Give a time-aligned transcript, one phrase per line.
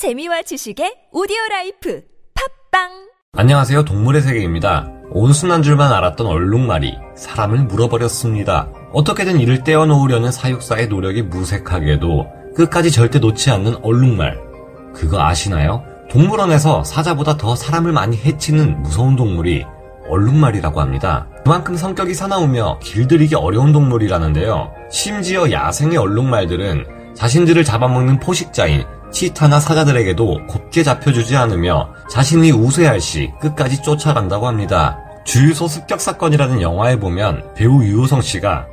[0.00, 2.00] 재미와 지식의 오디오 라이프
[2.72, 2.88] 팝빵
[3.36, 3.84] 안녕하세요.
[3.84, 4.88] 동물의 세계입니다.
[5.10, 8.70] 온순한 줄만 알았던 얼룩말이 사람을 물어버렸습니다.
[8.94, 14.40] 어떻게든 이를 떼어놓으려는 사육사의 노력이 무색하게도 끝까지 절대 놓지 않는 얼룩말.
[14.94, 15.84] 그거 아시나요?
[16.08, 19.66] 동물원에서 사자보다 더 사람을 많이 해치는 무서운 동물이
[20.08, 21.28] 얼룩말이라고 합니다.
[21.44, 24.72] 그만큼 성격이 사나우며 길들이기 어려운 동물이라는데요.
[24.90, 33.82] 심지어 야생의 얼룩말들은 자신들을 잡아먹는 포식자인 치타나 사자들에게도 곱게 잡혀주지 않으며 자신이 우세할 시 끝까지
[33.82, 34.98] 쫓아간다고 합니다.
[35.24, 38.66] 주유소 습격 사건이라는 영화에 보면 배우 유호성 씨가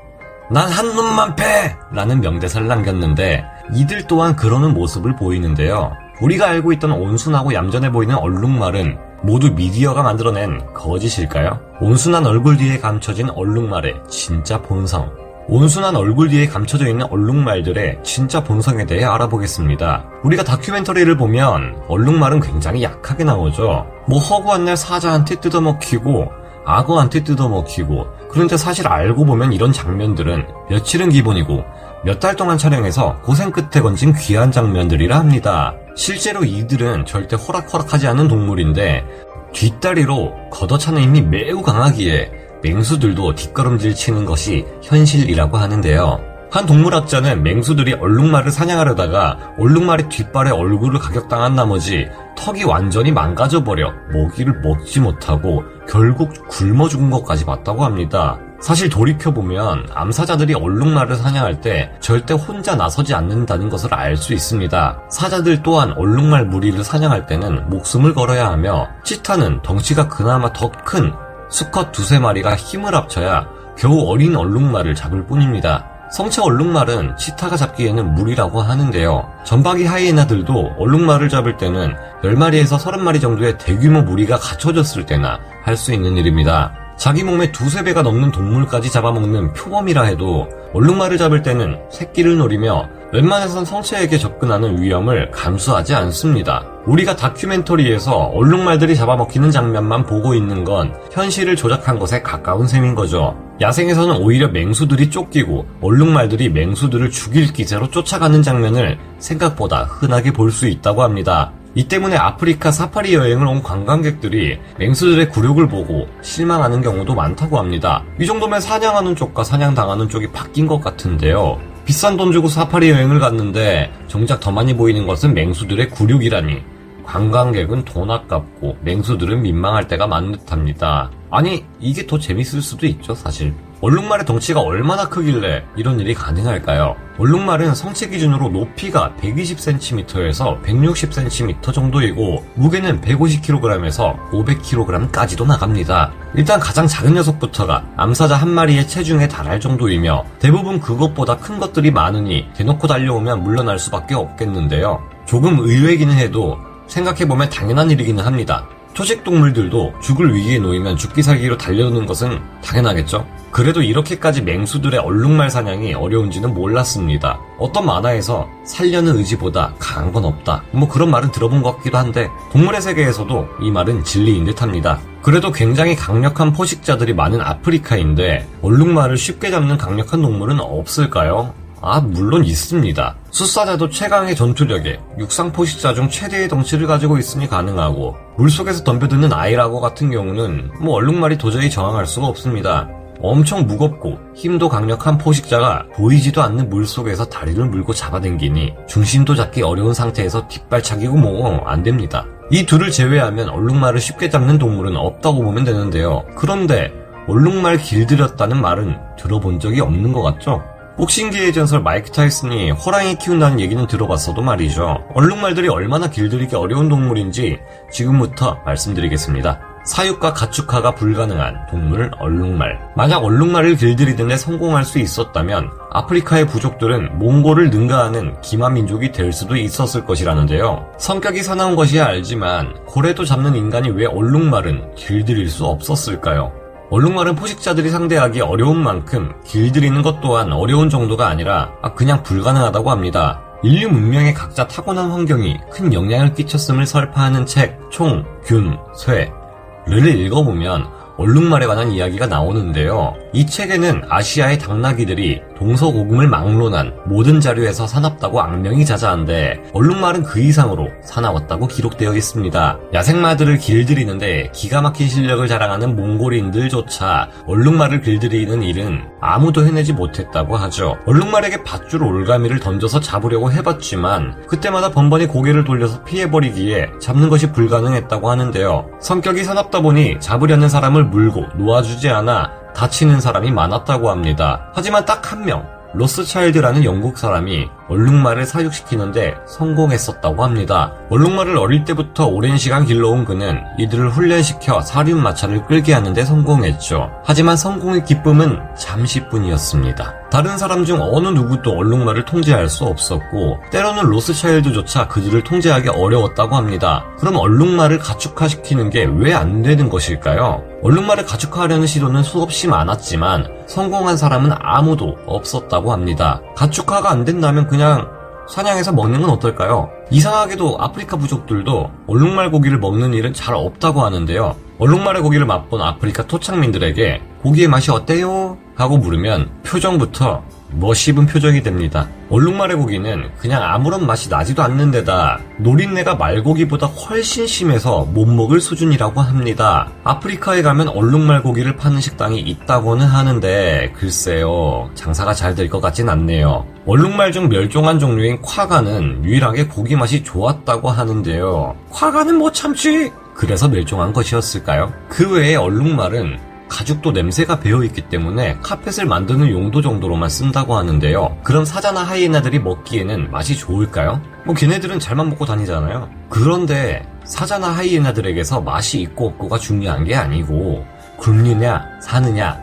[0.49, 1.75] 난한 놈만 패!
[1.91, 5.91] 라는 명대사를 남겼는데 이들 또한 그러는 모습을 보이는데요.
[6.21, 11.59] 우리가 알고 있던 온순하고 얌전해 보이는 얼룩말은 모두 미디어가 만들어낸 거짓일까요?
[11.81, 15.26] 온순한 얼굴 뒤에 감춰진 얼룩말의 진짜 본성.
[15.49, 20.05] 온순한 얼굴 뒤에 감춰져 있는 얼룩말들의 진짜 본성에 대해 알아보겠습니다.
[20.23, 23.87] 우리가 다큐멘터리를 보면 얼룩말은 굉장히 약하게 나오죠.
[24.07, 26.29] 뭐 허구한 날 사자한테 뜯어먹히고
[26.65, 31.63] 악어한테 뜯어먹히고 그런데 사실 알고 보면 이런 장면들은 며칠은 기본이고
[32.03, 35.73] 몇 달 동안 촬영해서 고생 끝에 건진 귀한 장면들이라 합니다.
[35.95, 39.05] 실제로 이들은 절대 호락호락하지 않은 동물인데
[39.53, 42.31] 뒷다리로 걷어차는 힘이 매우 강하기에
[42.63, 46.37] 맹수들도 뒷걸음질 치는 것이 현실이라고 하는데요.
[46.49, 55.01] 한 동물학자는 맹수들이 얼룩말을 사냥하려다가 얼룩말의 뒷발에 얼굴을 가격당한 나머지 턱이 완전히 망가져버려 먹이를 먹지
[55.01, 58.39] 못하고 결국 굶어 죽은 것까지 봤다고 합니다.
[58.61, 64.99] 사실 돌이켜보면 암사자들이 얼룩말을 사냥할 때 절대 혼자 나서지 않는다는 것을 알 수 있습니다.
[65.09, 71.13] 사자들 또한 얼룩말 무리를 사냥할 때는 목숨을 걸어야 하며 치타는 덩치가 그나마 더 큰
[71.49, 75.85] 수컷 두세 마리가 힘을 합쳐야 겨우 어린 얼룩말을 잡을 뿐입니다.
[76.11, 79.29] 성체 얼룩말은 치타가 잡기에는 무리라고 하는데요.
[79.43, 86.15] 전박이 하이에나들도 얼룩말을 잡을 때는 10마리에서 30마리 정도의 대규모 무리가 갖춰졌을 때나 할 수 있는
[86.15, 86.73] 일입니다.
[86.97, 93.65] 자기 몸의 두세 배가 넘는 동물까지 잡아먹는 표범이라 해도 얼룩말을 잡을 때는 새끼를 노리며 웬만해선
[93.65, 96.65] 성체에게 접근하는 위험을 감수하지 않습니다.
[96.87, 103.35] 우리가 다큐멘터리에서 얼룩말들이 잡아먹히는 장면만 보고 있는 건 현실을 조작한 것에 가까운 셈인 거죠.
[103.59, 111.03] 야생에서는 오히려 맹수들이 쫓기고 얼룩말들이 맹수들을 죽일 기세로 쫓아가는 장면을 생각보다 흔하게 볼 수 있다고
[111.03, 111.51] 합니다.
[111.75, 118.03] 이 때문에 아프리카 사파리 여행을 온 관광객들이 맹수들의 굴욕을 보고 실망하는 경우도 많다고 합니다.
[118.19, 121.59] 이 정도면 사냥하는 쪽과 사냥당하는 쪽이 바뀐 것 같은데요.
[121.85, 126.76] 비싼 돈 주고 사파리 여행을 갔는데 정작 더 많이 보이는 것은 맹수들의 굴욕이라니.
[127.07, 131.09] 관광객은 돈 아깝고 맹수들은 민망할 때가 많은 듯합니다.
[131.31, 133.53] 아니 이게 더 재밌을 수도 있죠 사실.
[133.79, 136.95] 얼룩말의 덩치가 얼마나 크길래 이런 일이 가능할까요?
[137.19, 146.11] 얼룩말은 성체 기준으로 높이가 120cm에서 160cm 정도이고 무게는 150kg에서 500kg까지도 나갑니다.
[146.33, 152.47] 일단 가장 작은 녀석부터가 암사자 한 마리의 체중에 달할 정도이며 대부분 그것보다 큰 것들이 많으니
[152.55, 155.03] 대놓고 달려오면 물러날 수밖에 없겠는데요.
[155.27, 156.57] 조금 의외기는 해도
[156.87, 158.67] 생각해보면 당연한 일이기는 합니다.
[158.97, 163.27] 초식 동물들도 죽을 위기에 놓이면 죽기 살기로 달려드는 것은 당연하겠죠?
[163.51, 167.39] 그래도 이렇게까지 맹수들의 얼룩말 사냥이 어려운지는 몰랐습니다.
[167.59, 170.63] 어떤 만화에서 살려는 의지보다 강한 건 없다.
[170.71, 174.99] 뭐 그런 말은 들어본 것 같기도 한데 동물의 세계에서도 이 말은 진리인 듯 합니다.
[175.21, 181.53] 그래도 굉장히 강력한 포식자들이 많은 아프리카인데 얼룩말을 쉽게 잡는 강력한 동물은 없을까요?
[181.81, 183.15] 아, 물론 있습니다.
[183.29, 190.09] 숫사자도 최강의 전투력에 육상 포식자 중 최대의 덩치를 가지고 있으니 가능하고 물속에서 덤벼드는 아이라고 같은
[190.09, 192.89] 경우는 뭐 얼룩말이 도저히 저항할 수가 없습니다.
[193.19, 200.47] 엄청 무겁고 힘도 강력한 포식자가 보이지도 않는 물속에서 다리를 물고 잡아당기니 중심도 잡기 어려운 상태에서
[200.47, 202.25] 뒷발차기고 뭐 안 됩니다.
[202.51, 206.23] 이 둘을 제외하면 얼룩말을 쉽게 잡는 동물은 없다고 보면 되는데요.
[206.35, 206.91] 그런데
[207.27, 210.63] 얼룩말 길들였다는 말은 들어본 적이 없는 것 같죠?
[210.97, 215.05] 복싱계의 전설 마이크 타이슨이 호랑이 키운다는 얘기는 들어봤어도 말이죠.
[215.13, 217.59] 얼룩말들이 얼마나 길들이기 어려운 동물인지
[217.91, 219.59] 지금부터 말씀드리겠습니다.
[219.85, 222.79] 사육과 가축화가 불가능한 동물 얼룩말.
[222.95, 229.55] 만약 얼룩말을 길들이는 데 성공할 수 있었다면 아프리카의 부족들은 몽골을 능가하는 기마 민족이 될 수도
[229.55, 230.87] 있었을 것이라는데요.
[230.97, 236.66] 성격이 사나운 것이야 알지만 고래도 잡는 인간이 왜 얼룩말은 길들일 수 없었을까요?
[236.89, 243.41] 얼룩말은 포식자들이 상대하기 어려운 만큼 길들이는 것 또한 어려운 정도가 아니라 그냥 불가능하다고 합니다.
[243.61, 251.65] 인류 문명의 각자 타고난 환경이 큰 영향을 끼쳤음을 설파하는 책 총, 균, 쇠를 읽어보면 얼룩말에
[251.65, 253.15] 관한 이야기가 나오는데요.
[253.33, 261.67] 이 책에는 아시아의 당나귀들이 동서고금을 막론한 모든 자료에서 사납다고 악명이 자자한데 얼룩말은 그 이상으로 사나웠다고
[261.67, 262.79] 기록되어 있습니다.
[262.93, 270.97] 야생마들을 길들이는데 기가 막힌 실력을 자랑하는 몽골인들조차 얼룩말을 길들이는 일은 아무도 해내지 못했다고 하죠.
[271.07, 278.89] 얼룩말에게 밧줄 올가미를 던져서 잡으려고 해봤지만 그때마다 번번이 고개를 돌려서 피해버리기에 잡는 것이 불가능했다고 하는데요.
[278.99, 284.69] 성격이 사납다 보니 잡으려는 사람을 물고 놓아주지 않아 다치는 사람이 많았다고 합니다.
[284.73, 290.93] 하지만 딱 한 명, 로스차일드라는 영국 사람이 얼룩말을 사육시키는데 성공했었다고 합니다.
[291.09, 297.09] 얼룩말을 어릴 때부터 오랜 시간 길러온 그는 이들을 훈련시켜 사륜마차를 끌게 하는데 성공했죠.
[297.23, 300.13] 하지만 성공의 기쁨은 잠시뿐이었습니다.
[300.29, 307.05] 다른 사람 중 어느 누구도 얼룩말을 통제할 수 없었고 때로는 로스차일드조차 그들을 통제하기 어려웠다고 합니다.
[307.19, 310.63] 그럼 얼룩말을 가축화시키는 게 왜 안 되는 것일까요?
[310.83, 316.41] 얼룩말을 가축화하려는 시도는 수없이 많았지만 성공한 사람은 아무도 없었다고 합니다.
[316.55, 318.09] 가축화가 안 된다면 그냥
[318.49, 319.89] 사냥해서 먹는 건 어떨까요?
[320.09, 324.55] 이상하게도 아프리카 부족들도 얼룩말 고기를 먹는 일은 잘 없다고 하는데요.
[324.79, 328.57] 얼룩말의 고기를 맛본 아프리카 토착민들에게 고기의 맛이 어때요?
[328.75, 332.07] 하고 물으면 표정부터 뭐 씹은 표정이 됩니다.
[332.29, 339.89] 얼룩말의 고기는 그냥 아무런 맛이 나지도 않는데다 노린내가 말고기보다 훨씬 심해서 못 먹을 수준이라고 합니다.
[340.03, 346.65] 아프리카에 가면 얼룩말 고기를 파는 식당이 있다고는 하는데 글쎄요 장사가 잘 될 것 같진 않네요.
[346.85, 351.75] 얼룩말 중 멸종한 종류인 콰가는 유일하게 고기 맛이 좋았다고 하는데요.
[351.89, 353.11] 콰가는 못 참지!
[353.33, 354.91] 그래서 멸종한 것이었을까요?
[355.09, 361.37] 그 외에 얼룩말은 가죽도 냄새가 배어있기 때문에 카펫을 만드는 용도 정도로만 쓴다고 하는데요.
[361.43, 364.21] 그럼 사자나 하이에나들이 먹기에는 맛이 좋을까요?
[364.45, 366.09] 뭐 걔네들은 잘만 먹고 다니잖아요.
[366.29, 370.85] 그런데 사자나 하이에나들에게서 맛이 있고 없고가 중요한 게 아니고
[371.17, 372.57] 굶느냐 사느냐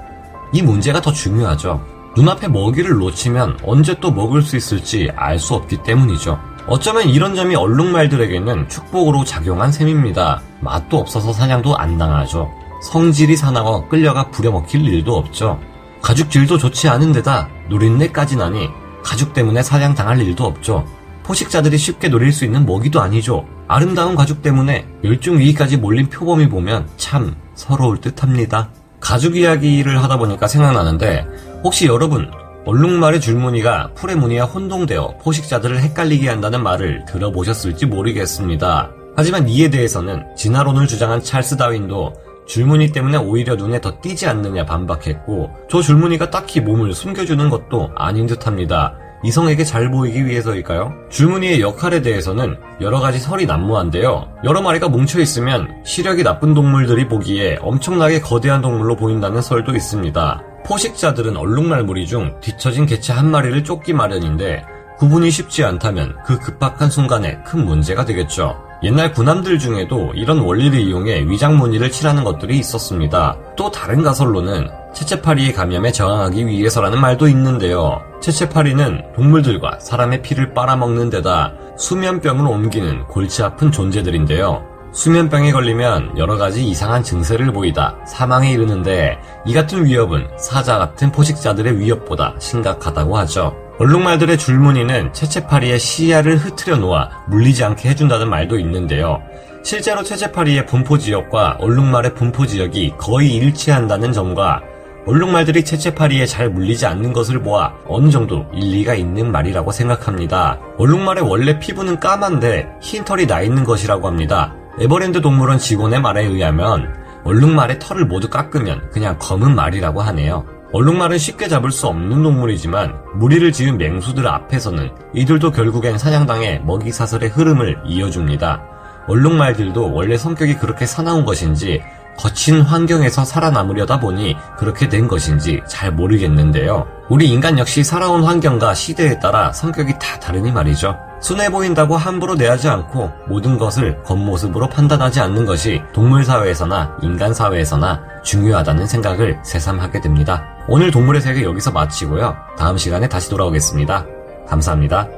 [0.52, 1.84] 이 문제가 더 중요하죠.
[2.16, 6.38] 눈앞에 먹이를 놓치면 언제 또 먹을 수 있을지 알 수 없기 때문이죠.
[6.66, 10.40] 어쩌면 이런 점이 얼룩말들에게는 축복으로 작용한 셈입니다.
[10.60, 12.50] 맛도 없어서 사냥도 안 당하죠.
[12.84, 15.58] 성질이 사나워 끌려가 부려먹힐 일도 없죠.
[16.02, 18.68] 가죽질도 좋지 않은 데다 노린내까지 나니
[19.02, 20.84] 가죽 때문에 사냥당할 일도 없죠.
[21.22, 23.46] 포식자들이 쉽게 노릴 수 있는 먹이도 아니죠.
[23.68, 28.68] 아름다운 가죽 때문에 멸종 위기까지 몰린 표범이 보면 참 서러울 듯 합니다.
[29.00, 31.26] 가죽 이야기를 하다 보니까 생각나는데
[31.64, 32.30] 혹시 여러분
[32.66, 38.90] 얼룩말의 줄무늬가 풀의 무늬와 혼동되어 포식자들을 헷갈리게 한다는 말을 들어보셨을지 모르겠습니다.
[39.16, 42.12] 하지만 이에 대해서는 진화론을 주장한 찰스 다윈도
[42.46, 48.26] 줄무늬 때문에 오히려 눈에 더 띄지 않느냐 반박했고 저 줄무늬가 딱히 몸을 숨겨주는 것도 아닌
[48.26, 48.96] 듯합니다.
[49.24, 50.92] 이성에게 잘 보이기 위해서일까요?
[51.08, 54.28] 줄무늬의 역할에 대해서는 여러 가지 설이 난무한데요.
[54.44, 60.42] 여러 마리가 뭉쳐 있으면 시력이 나쁜 동물들이 보기에 엄청나게 거대한 동물로 보인다는 설도 있습니다.
[60.66, 64.62] 포식자들은 얼룩말 무리 중 뒤처진 개체 한 마리를 쫓기 마련인데
[64.98, 68.56] 구분이 쉽지 않다면 그 급박한 순간에 큰 문제가 되겠죠.
[68.84, 73.38] 옛날 군함들 중에도 이런 원리를 이용해 위장 무늬를 칠하는 것들이 있었습니다.
[73.56, 78.02] 또 다른 가설로는 채채파리의 감염에 저항하기 위해서라는 말도 있는데요.
[78.20, 84.62] 채채파리는 동물들과 사람의 피를 빨아먹는 데다 수면병을 옮기는 골치 아픈 존재들인데요.
[84.92, 91.80] 수면병에 걸리면 여러 가지 이상한 증세를 보이다 사망에 이르는데 이 같은 위협은 사자 같은 포식자들의
[91.80, 93.63] 위협보다 심각하다고 하죠.
[93.78, 99.20] 얼룩말들의 줄무늬는 채채파리의 시야를 흐트려 놓아 물리지 않게 해준다는 말도 있는데요.
[99.64, 104.60] 실제로 채채파리의 분포 지역과 얼룩말의 분포 지역이 거의 일치한다는 점과
[105.06, 110.60] 얼룩말들이 채채파리에 잘 물리지 않는 것을 보아 어느 정도 일리가 있는 말이라고 생각합니다.
[110.78, 114.54] 얼룩말의 원래 피부는 까만데 흰 털이 나 있는 것이라고 합니다.
[114.78, 116.94] 에버랜드 동물원 직원의 말에 의하면
[117.24, 120.53] 얼룩말의 털을 모두 깎으면 그냥 검은 말이라고 하네요.
[120.74, 127.28] 얼룩말은 쉽게 잡을 수 없는 동물이지만 무리를 지은 맹수들 앞에서는 이들도 결국엔 사냥당해 먹이 사슬의
[127.28, 128.60] 흐름을 이어줍니다.
[129.06, 131.80] 얼룩말들도 원래 성격이 그렇게 사나운 것인지
[132.18, 136.88] 거친 환경에서 살아남으려다 보니 그렇게 된 것인지 잘 모르겠는데요.
[137.08, 140.98] 우리 인간 역시 살아온 환경과 시대에 따라 성격이 다 다르니 말이죠.
[141.24, 148.02] 순해 보인다고 함부로 내하지 않고 모든 것을 겉모습으로 판단하지 않는 것이 동물 사회에서나 인간 사회에서나
[148.22, 150.44] 중요하다는 생각을 새삼하게 됩니다.
[150.68, 152.36] 오늘 동물의 세계 여기서 마치고요.
[152.58, 154.04] 다음 시간에 다시 돌아오겠습니다.
[154.46, 155.08] 감사합니다.